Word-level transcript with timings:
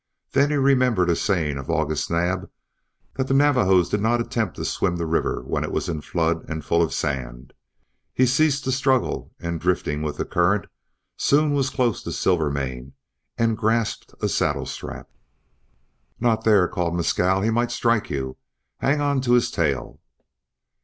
Then 0.31 0.49
he 0.49 0.55
remembered 0.55 1.11
a 1.11 1.15
saying 1.15 1.59
of 1.59 1.69
August 1.69 2.09
Naab 2.09 2.49
that 3.17 3.27
the 3.27 3.35
Navajos 3.35 3.87
did 3.87 4.01
not 4.01 4.19
attempt 4.19 4.55
to 4.55 4.65
swim 4.65 4.95
the 4.95 5.05
river 5.05 5.43
when 5.43 5.63
it 5.63 5.71
was 5.71 5.87
in 5.87 6.01
flood 6.01 6.43
and 6.49 6.65
full 6.65 6.81
of 6.81 6.91
sand. 6.91 7.53
He 8.11 8.25
ceased 8.25 8.63
to 8.63 8.71
struggle, 8.71 9.31
and 9.39 9.61
drifting 9.61 10.01
with 10.01 10.17
the 10.17 10.25
current, 10.25 10.65
soon 11.17 11.53
was 11.53 11.69
close 11.69 12.01
to 12.01 12.11
Silvermane, 12.11 12.93
and 13.37 13.55
grasped 13.55 14.15
a 14.23 14.27
saddle 14.27 14.65
strap. 14.65 15.07
"Not 16.19 16.45
there!" 16.45 16.67
called 16.67 16.95
Mescal. 16.95 17.41
"He 17.41 17.51
might 17.51 17.69
strike 17.69 18.09
you. 18.09 18.37
Hang 18.77 19.21
to 19.21 19.33
his 19.33 19.51
tail!" 19.51 19.99